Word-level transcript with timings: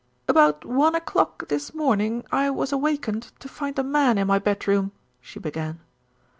"About 0.27 0.65
one 0.65 0.95
o'clock 0.95 1.47
this 1.49 1.75
morning 1.75 2.25
I 2.31 2.49
was 2.49 2.71
awakened 2.71 3.31
to 3.37 3.47
find 3.47 3.77
a 3.77 3.83
man 3.83 4.17
in 4.17 4.25
my 4.25 4.39
bedroom," 4.39 4.93
she 5.21 5.37
began. 5.37 5.79